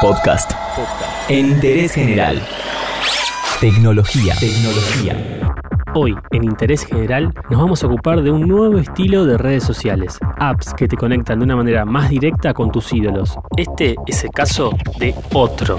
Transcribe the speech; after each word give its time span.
Podcast. 0.00 0.52
En 1.28 1.50
interés 1.50 1.92
general. 1.92 2.40
Tecnología. 3.60 4.34
Tecnología. 4.40 5.54
Hoy, 5.94 6.16
en 6.30 6.44
Interés 6.44 6.86
General, 6.86 7.30
nos 7.50 7.60
vamos 7.60 7.84
a 7.84 7.86
ocupar 7.86 8.22
de 8.22 8.30
un 8.30 8.48
nuevo 8.48 8.78
estilo 8.78 9.26
de 9.26 9.36
redes 9.36 9.64
sociales, 9.64 10.18
apps 10.38 10.72
que 10.72 10.88
te 10.88 10.96
conectan 10.96 11.40
de 11.40 11.44
una 11.44 11.56
manera 11.56 11.84
más 11.84 12.08
directa 12.08 12.54
con 12.54 12.72
tus 12.72 12.90
ídolos. 12.94 13.36
Este 13.56 13.96
es 14.06 14.24
el 14.24 14.30
caso 14.30 14.70
de 14.98 15.14
Otro. 15.34 15.76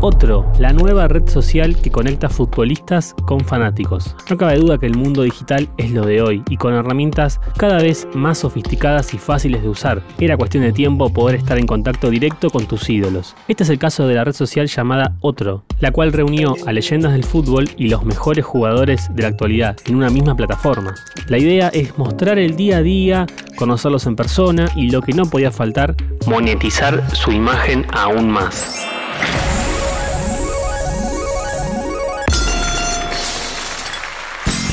Otro, 0.00 0.46
la 0.60 0.72
nueva 0.72 1.08
red 1.08 1.28
social 1.28 1.74
que 1.74 1.90
conecta 1.90 2.28
futbolistas 2.28 3.16
con 3.26 3.40
fanáticos. 3.40 4.14
No 4.30 4.36
cabe 4.36 4.58
duda 4.58 4.78
que 4.78 4.86
el 4.86 4.96
mundo 4.96 5.22
digital 5.22 5.68
es 5.76 5.90
lo 5.90 6.06
de 6.06 6.22
hoy 6.22 6.44
y 6.48 6.56
con 6.56 6.72
herramientas 6.72 7.40
cada 7.56 7.82
vez 7.82 8.06
más 8.14 8.38
sofisticadas 8.38 9.12
y 9.12 9.18
fáciles 9.18 9.60
de 9.60 9.68
usar. 9.68 10.00
Era 10.20 10.36
cuestión 10.36 10.62
de 10.62 10.72
tiempo 10.72 11.12
poder 11.12 11.34
estar 11.34 11.58
en 11.58 11.66
contacto 11.66 12.10
directo 12.10 12.48
con 12.48 12.66
tus 12.66 12.88
ídolos. 12.88 13.34
Este 13.48 13.64
es 13.64 13.70
el 13.70 13.80
caso 13.80 14.06
de 14.06 14.14
la 14.14 14.22
red 14.22 14.34
social 14.34 14.68
llamada 14.68 15.16
Otro, 15.20 15.64
la 15.80 15.90
cual 15.90 16.12
reunió 16.12 16.54
a 16.64 16.72
leyendas 16.72 17.12
del 17.12 17.24
fútbol 17.24 17.68
y 17.76 17.88
los 17.88 18.04
mejores 18.04 18.44
jugadores 18.44 19.12
de 19.12 19.22
la 19.22 19.28
actualidad 19.30 19.76
en 19.84 19.96
una 19.96 20.10
misma 20.10 20.36
plataforma. 20.36 20.94
La 21.26 21.38
idea 21.38 21.70
es 21.70 21.98
mostrar 21.98 22.38
el 22.38 22.54
día 22.54 22.76
a 22.76 22.82
día, 22.82 23.26
conocerlos 23.56 24.06
en 24.06 24.14
persona 24.14 24.70
y 24.76 24.90
lo 24.90 25.02
que 25.02 25.12
no 25.12 25.26
podía 25.26 25.50
faltar, 25.50 25.96
monetizar 26.28 27.02
su 27.16 27.32
imagen 27.32 27.84
aún 27.90 28.30
más. 28.30 28.97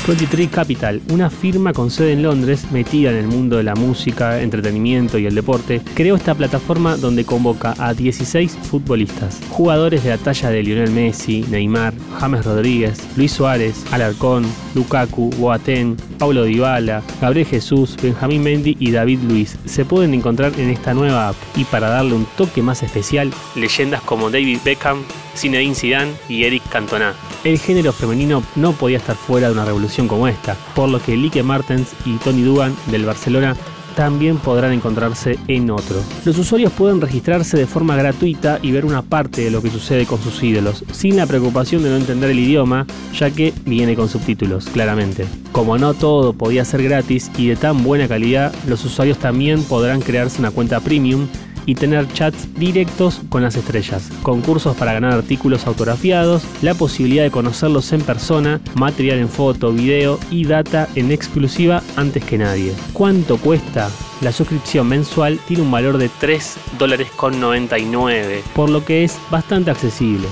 23 0.07 0.49
Capital, 0.49 1.01
una 1.09 1.31
firma 1.31 1.73
con 1.73 1.89
sede 1.89 2.13
en 2.13 2.21
Londres 2.21 2.71
metida 2.71 3.09
en 3.09 3.17
el 3.17 3.27
mundo 3.27 3.57
de 3.57 3.63
la 3.63 3.73
música, 3.73 4.39
entretenimiento 4.39 5.17
y 5.17 5.25
el 5.25 5.33
deporte, 5.33 5.81
creó 5.95 6.15
esta 6.15 6.35
plataforma 6.35 6.95
donde 6.95 7.25
convoca 7.25 7.73
a 7.79 7.95
16 7.95 8.55
futbolistas, 8.69 9.41
jugadores 9.49 10.03
de 10.03 10.11
la 10.11 10.19
talla 10.19 10.51
de 10.51 10.61
Lionel 10.61 10.91
Messi, 10.91 11.43
Neymar, 11.49 11.95
James 12.19 12.45
Rodríguez, 12.45 13.01
Luis 13.17 13.31
Suárez, 13.31 13.83
Alarcón, 13.91 14.45
Lukaku, 14.75 15.31
Boateng, 15.37 15.97
Paulo 16.19 16.43
Dybala, 16.43 17.01
Gabriel 17.19 17.47
Jesús, 17.47 17.97
Benjamín 17.99 18.43
Mendy 18.43 18.77
y 18.79 18.91
David 18.91 19.21
Luis. 19.27 19.57
Se 19.65 19.85
pueden 19.85 20.13
encontrar 20.13 20.51
en 20.59 20.69
esta 20.69 20.93
nueva 20.93 21.29
app 21.29 21.35
y 21.55 21.63
para 21.63 21.89
darle 21.89 22.13
un 22.13 22.27
toque 22.37 22.61
más 22.61 22.83
especial, 22.83 23.31
leyendas 23.55 24.01
como 24.01 24.29
David 24.29 24.59
Beckham, 24.63 24.99
Zinedine 25.35 25.75
Zidane 25.75 26.13
y 26.29 26.43
Eric 26.43 26.63
Cantona. 26.69 27.13
El 27.43 27.59
género 27.59 27.93
femenino 27.93 28.43
no 28.55 28.73
podía 28.73 28.97
estar 28.97 29.15
fuera 29.15 29.47
de 29.47 29.53
una 29.53 29.65
revolución 29.65 30.07
como 30.07 30.27
esta, 30.27 30.55
por 30.73 30.89
lo 30.89 31.01
que 31.01 31.15
Lique 31.15 31.43
Martens 31.43 31.93
y 32.05 32.17
Tony 32.17 32.41
Dugan 32.41 32.75
del 32.87 33.05
Barcelona 33.05 33.55
también 33.95 34.37
podrán 34.37 34.73
encontrarse 34.73 35.39
en 35.47 35.71
otro. 35.71 35.97
Los 36.25 36.37
usuarios 36.37 36.71
pueden 36.73 37.01
registrarse 37.01 37.57
de 37.57 37.65
forma 37.65 37.95
gratuita 37.95 38.59
y 38.61 38.71
ver 38.71 38.85
una 38.85 39.01
parte 39.01 39.41
de 39.41 39.51
lo 39.51 39.61
que 39.61 39.71
sucede 39.71 40.05
con 40.05 40.21
sus 40.21 40.43
ídolos, 40.43 40.83
sin 40.91 41.15
la 41.15 41.25
preocupación 41.25 41.81
de 41.81 41.89
no 41.89 41.95
entender 41.95 42.29
el 42.29 42.39
idioma, 42.39 42.85
ya 43.17 43.31
que 43.31 43.53
viene 43.65 43.95
con 43.95 44.09
subtítulos, 44.09 44.65
claramente. 44.65 45.25
Como 45.51 45.77
no 45.77 45.93
todo 45.93 46.33
podía 46.33 46.65
ser 46.65 46.83
gratis 46.83 47.31
y 47.37 47.47
de 47.47 47.55
tan 47.55 47.83
buena 47.83 48.07
calidad, 48.07 48.53
los 48.67 48.83
usuarios 48.83 49.17
también 49.17 49.63
podrán 49.63 50.01
crearse 50.01 50.39
una 50.39 50.51
cuenta 50.51 50.81
premium 50.81 51.27
y 51.65 51.75
tener 51.75 52.07
chats 52.13 52.53
directos 52.55 53.21
con 53.29 53.41
las 53.41 53.55
estrellas, 53.55 54.09
concursos 54.23 54.75
para 54.75 54.93
ganar 54.93 55.13
artículos 55.13 55.67
autografiados, 55.67 56.43
la 56.61 56.73
posibilidad 56.73 57.23
de 57.23 57.31
conocerlos 57.31 57.91
en 57.93 58.01
persona, 58.01 58.61
material 58.75 59.19
en 59.19 59.29
foto, 59.29 59.71
video 59.71 60.19
y 60.29 60.45
data 60.45 60.87
en 60.95 61.11
exclusiva 61.11 61.83
antes 61.95 62.23
que 62.23 62.37
nadie. 62.37 62.73
¿Cuánto 62.93 63.37
cuesta? 63.37 63.89
La 64.21 64.31
suscripción 64.31 64.87
mensual 64.87 65.39
tiene 65.47 65.63
un 65.63 65.71
valor 65.71 65.97
de 65.97 66.09
3 66.09 66.57
dólares 66.77 67.09
con 67.15 67.39
99, 67.39 68.43
por 68.53 68.69
lo 68.69 68.85
que 68.85 69.03
es 69.03 69.17
bastante 69.29 69.71
accesible. 69.71 70.27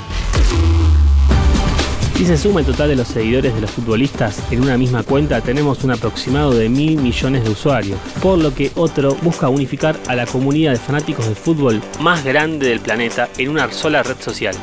Si 2.16 2.26
se 2.28 2.38
suma 2.38 2.60
el 2.60 2.66
total 2.66 2.90
de 2.90 2.96
los 2.96 3.08
seguidores 3.08 3.56
de 3.56 3.62
los 3.62 3.72
futbolistas 3.72 4.40
en 4.52 4.62
una 4.62 4.78
misma 4.78 5.04
cuenta, 5.04 5.42
tenemos 5.42 5.84
un 5.84 5.92
aproximado 5.92 6.54
de 6.54 6.70
mil 6.70 6.98
millones 6.98 7.44
de 7.44 7.50
usuarios, 7.50 8.00
por 8.22 8.38
lo 8.38 8.54
que 8.54 8.72
otro 8.76 9.16
busca 9.22 9.50
unificar 9.50 9.98
a 10.08 10.16
la 10.16 10.26
comunidad 10.26 10.72
de 10.74 10.80
fanáticos 10.80 11.28
de 11.28 11.36
fútbol 11.36 11.82
más 12.00 12.24
grande 12.24 12.68
del 12.70 12.80
planeta 12.80 13.30
en 13.38 13.50
una 13.50 13.72
sola 13.72 14.04
red 14.04 14.18
social. 14.20 14.56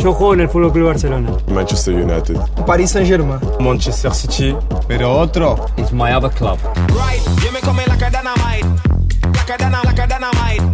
Yo 0.00 0.12
juego 0.14 0.34
en 0.34 0.40
el 0.40 0.48
Fútbol 0.48 0.72
Club 0.72 0.86
Barcelona. 0.86 1.30
Manchester 1.48 1.94
United. 1.94 2.36
Paris 2.66 2.90
Saint-Germain. 2.90 3.38
Manchester 3.60 4.14
City. 4.14 4.56
Pero 4.88 5.12
otro 5.12 5.66
is 5.76 5.92
my 5.92 6.12
other 6.12 6.30
club. 6.30 6.58
Right, 6.88 7.20
me. 7.42 7.84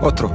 Otro. 0.00 0.32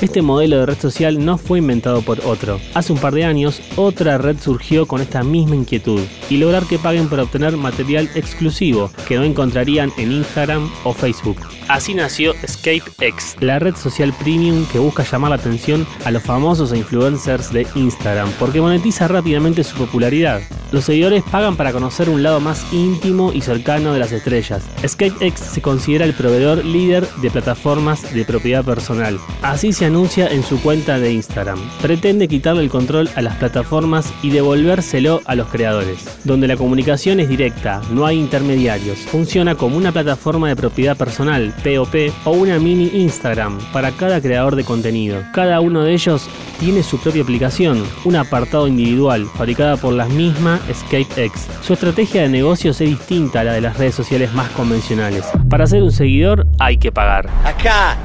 Este 0.00 0.22
modelo 0.22 0.60
de 0.60 0.64
red 0.64 0.78
social 0.78 1.22
no 1.22 1.36
fue 1.36 1.58
inventado 1.58 2.00
por 2.00 2.20
otro. 2.24 2.58
Hace 2.72 2.94
un 2.94 2.98
par 2.98 3.12
de 3.12 3.26
años, 3.26 3.60
otra 3.76 4.16
red 4.16 4.38
surgió 4.38 4.86
con 4.86 5.02
esta 5.02 5.22
misma 5.22 5.54
inquietud 5.54 6.00
y 6.30 6.38
lograr 6.38 6.64
que 6.64 6.78
paguen 6.78 7.10
para 7.10 7.24
obtener 7.24 7.58
material 7.58 8.08
exclusivo 8.14 8.90
que 9.06 9.16
no 9.16 9.24
encontrarían 9.24 9.92
en 9.98 10.12
Instagram 10.12 10.70
o 10.84 10.94
Facebook. 10.94 11.36
Así 11.68 11.94
nació 11.94 12.32
ScapeX, 12.46 13.36
la 13.40 13.58
red 13.58 13.74
social 13.74 14.12
premium 14.12 14.66
que 14.66 14.78
busca 14.78 15.02
llamar 15.02 15.30
la 15.30 15.36
atención 15.36 15.84
a 16.04 16.12
los 16.12 16.22
famosos 16.22 16.72
e 16.72 16.78
influencers 16.78 17.52
de 17.52 17.66
Instagram, 17.74 18.30
porque 18.38 18.60
monetiza 18.60 19.08
rápidamente 19.08 19.64
su 19.64 19.76
popularidad. 19.76 20.40
Los 20.72 20.84
seguidores 20.84 21.22
pagan 21.24 21.56
para 21.56 21.72
conocer 21.72 22.08
un 22.08 22.22
lado 22.22 22.40
más 22.40 22.72
íntimo 22.72 23.32
y 23.32 23.40
cercano 23.40 23.92
de 23.92 24.00
las 24.00 24.12
estrellas. 24.12 24.64
ScapeX 24.86 25.40
se 25.40 25.62
considera 25.62 26.04
el 26.04 26.12
proveedor 26.12 26.64
líder 26.64 27.06
de 27.22 27.30
plataformas 27.30 28.12
de 28.12 28.24
propiedad 28.24 28.64
personal. 28.64 29.18
Así 29.42 29.72
se 29.72 29.86
anuncia 29.86 30.28
en 30.28 30.42
su 30.42 30.60
cuenta 30.60 30.98
de 30.98 31.12
Instagram. 31.12 31.58
Pretende 31.80 32.28
quitarle 32.28 32.62
el 32.62 32.68
control 32.68 33.08
a 33.14 33.22
las 33.22 33.36
plataformas 33.36 34.12
y 34.22 34.30
devolvérselo 34.30 35.20
a 35.24 35.34
los 35.34 35.48
creadores, 35.48 36.04
donde 36.24 36.48
la 36.48 36.56
comunicación 36.56 37.20
es 37.20 37.28
directa, 37.28 37.80
no 37.90 38.06
hay 38.06 38.18
intermediarios. 38.18 38.98
Funciona 38.98 39.54
como 39.54 39.76
una 39.76 39.92
plataforma 39.92 40.48
de 40.48 40.56
propiedad 40.56 40.96
personal, 40.96 41.54
POP, 41.56 42.12
o 42.24 42.30
una 42.30 42.58
mini 42.58 42.90
Instagram 42.94 43.58
para 43.72 43.92
cada 43.92 44.20
creador 44.20 44.56
de 44.56 44.64
contenido. 44.64 45.22
Cada 45.32 45.60
uno 45.60 45.82
de 45.82 45.92
ellos 45.92 46.28
tiene 46.58 46.82
su 46.82 46.98
propia 46.98 47.22
aplicación, 47.22 47.84
un 48.04 48.16
apartado 48.16 48.68
individual, 48.68 49.26
fabricada 49.36 49.76
por 49.76 49.92
las 49.92 50.08
mismas 50.08 50.60
ScapeX. 50.72 51.46
Su 51.62 51.74
estrategia 51.74 52.22
de 52.22 52.28
negocios 52.28 52.80
es 52.80 52.88
distinta 52.90 53.40
a 53.40 53.44
la 53.44 53.52
de 53.52 53.60
las 53.60 53.76
redes 53.76 53.94
sociales 53.94 54.32
más 54.32 54.48
convencionales. 54.50 55.24
Para 55.48 55.66
ser 55.66 55.82
un 55.82 55.92
seguidor 55.92 56.46
hay 56.58 56.76
que 56.76 56.92
pagar. 56.92 57.28
Acá 57.44 57.96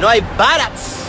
no 0.00 0.08
hay 0.08 0.22
barats. 0.36 1.00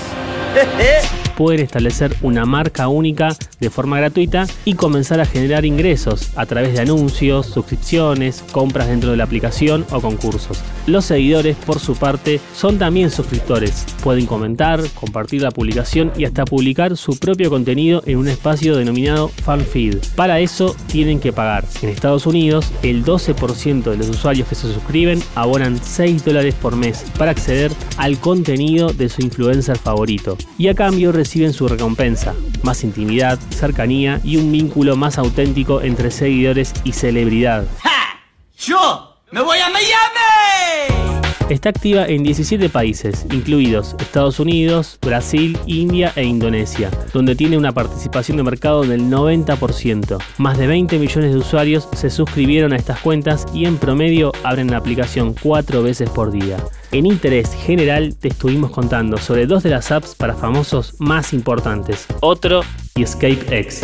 pueden 1.37 1.61
establecer 1.61 2.15
una 2.21 2.45
marca 2.45 2.87
única 2.87 3.35
de 3.59 3.69
forma 3.69 3.97
gratuita 3.97 4.45
y 4.65 4.73
comenzar 4.73 5.19
a 5.19 5.25
generar 5.25 5.65
ingresos 5.65 6.31
a 6.35 6.45
través 6.45 6.73
de 6.73 6.81
anuncios, 6.81 7.47
suscripciones, 7.47 8.43
compras 8.51 8.87
dentro 8.87 9.11
de 9.11 9.17
la 9.17 9.23
aplicación 9.23 9.85
o 9.91 10.01
concursos. 10.01 10.61
Los 10.87 11.05
seguidores, 11.05 11.55
por 11.57 11.79
su 11.79 11.95
parte, 11.95 12.39
son 12.55 12.77
también 12.77 13.09
suscriptores. 13.09 13.85
Pueden 14.03 14.25
comentar, 14.25 14.81
compartir 14.93 15.41
la 15.41 15.51
publicación 15.51 16.11
y 16.17 16.25
hasta 16.25 16.45
publicar 16.45 16.95
su 16.97 17.17
propio 17.17 17.49
contenido 17.49 18.03
en 18.05 18.17
un 18.17 18.27
espacio 18.27 18.77
denominado 18.77 19.29
FanFeed. 19.29 19.97
Para 20.15 20.39
eso 20.39 20.75
tienen 20.87 21.19
que 21.19 21.33
pagar. 21.33 21.65
En 21.81 21.89
Estados 21.89 22.25
Unidos, 22.25 22.71
el 22.83 23.03
12% 23.03 23.83
de 23.83 23.97
los 23.97 24.09
usuarios 24.09 24.47
que 24.47 24.55
se 24.55 24.71
suscriben 24.71 25.21
abonan 25.35 25.79
6 25.81 26.23
dólares 26.23 26.55
por 26.55 26.75
mes 26.75 27.05
para 27.17 27.31
acceder 27.31 27.71
al 27.97 28.19
contenido 28.19 28.89
de 28.89 29.09
su 29.09 29.21
influencer 29.21 29.77
favorito. 29.77 30.37
Y 30.57 30.67
a 30.67 30.75
cambio 30.75 31.11
reciben 31.25 31.53
su 31.53 31.67
recompensa, 31.67 32.35
más 32.61 32.83
intimidad, 32.83 33.39
cercanía 33.49 34.21
y 34.23 34.37
un 34.37 34.51
vínculo 34.51 34.95
más 34.95 35.17
auténtico 35.17 35.81
entre 35.81 36.11
seguidores 36.11 36.71
y 36.83 36.91
celebridad. 36.91 37.65
¡Ja! 37.81 38.19
¡Yo 38.55 39.17
me 39.31 39.41
voy 39.41 39.57
a 39.57 39.69
Miami! 39.69 41.04
Está 41.49 41.69
activa 41.69 42.07
en 42.07 42.23
17 42.23 42.69
países, 42.69 43.27
incluidos 43.31 43.95
Estados 43.99 44.39
Unidos, 44.39 44.97
Brasil, 44.99 45.55
India 45.67 46.11
e 46.15 46.23
Indonesia, 46.23 46.89
donde 47.13 47.35
tiene 47.35 47.55
una 47.55 47.71
participación 47.71 48.37
de 48.37 48.43
mercado 48.43 48.81
del 48.81 49.03
90%. 49.03 50.17
Más 50.39 50.57
de 50.57 50.65
20 50.65 50.97
millones 50.97 51.33
de 51.33 51.37
usuarios 51.37 51.87
se 51.93 52.09
suscribieron 52.09 52.73
a 52.73 52.77
estas 52.77 52.99
cuentas 52.99 53.45
y 53.53 53.65
en 53.65 53.77
promedio 53.77 54.31
abren 54.43 54.71
la 54.71 54.77
aplicación 54.77 55.35
4 55.39 55.83
veces 55.83 56.09
por 56.09 56.31
día. 56.31 56.57
En 56.91 57.05
Interés 57.05 57.53
General 57.53 58.15
te 58.15 58.29
estuvimos 58.29 58.71
contando 58.71 59.17
sobre 59.17 59.45
dos 59.45 59.61
de 59.61 59.69
las 59.69 59.91
apps 59.91 60.15
para 60.15 60.33
famosos 60.33 60.95
más 60.97 61.31
importantes, 61.31 62.07
Otro 62.21 62.61
y 62.95 63.03
EscapeX. 63.03 63.83